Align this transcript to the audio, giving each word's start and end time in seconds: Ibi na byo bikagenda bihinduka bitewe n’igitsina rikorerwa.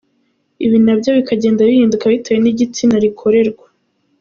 Ibi 0.65 0.77
na 0.85 0.93
byo 0.99 1.09
bikagenda 1.17 1.67
bihinduka 1.69 2.05
bitewe 2.13 2.39
n’igitsina 2.41 2.95
rikorerwa. 3.03 3.65